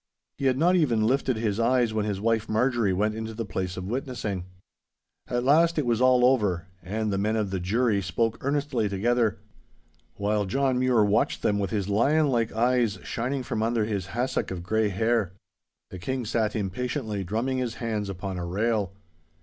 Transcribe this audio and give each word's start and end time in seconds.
He 0.39 0.45
had 0.45 0.57
not 0.57 0.75
even 0.75 1.05
lifted 1.05 1.35
his 1.37 1.59
eyes 1.59 1.93
when 1.93 2.05
his 2.07 2.19
wife 2.19 2.49
Marjorie 2.49 2.91
went 2.91 3.13
into 3.13 3.35
the 3.35 3.45
place 3.45 3.77
of 3.77 3.85
witnessing. 3.85 4.45
At 5.27 5.43
last 5.43 5.77
it 5.77 5.85
was 5.85 6.01
all 6.01 6.25
over, 6.25 6.65
and 6.81 7.13
the 7.13 7.19
men 7.19 7.35
of 7.35 7.51
the 7.51 7.59
jury 7.59 8.01
spoke 8.01 8.43
earnestly 8.43 8.89
together, 8.89 9.37
while 10.15 10.45
John 10.47 10.79
Mure 10.79 11.05
watched 11.05 11.43
them 11.43 11.59
with 11.59 11.69
his 11.69 11.87
lionlike 11.87 12.51
eyes 12.51 12.97
shining 13.03 13.43
from 13.43 13.61
under 13.61 13.85
his 13.85 14.07
hassock 14.07 14.49
of 14.49 14.63
grey 14.63 14.89
hair. 14.89 15.33
The 15.91 15.99
King 15.99 16.25
sat 16.25 16.55
impatiently 16.55 17.23
drumming 17.23 17.59
his 17.59 17.75
hands 17.75 18.09
upon 18.09 18.39
a 18.39 18.45
rail. 18.47 18.93